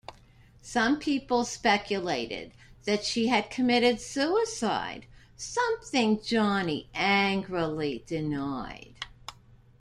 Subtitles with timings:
[0.63, 2.53] Some people speculated
[2.85, 9.05] that she had committed suicide, something Johnny angrily denied.